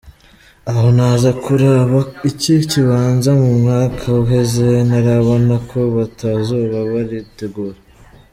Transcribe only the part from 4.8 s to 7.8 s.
narabona ko batazoba baritegura.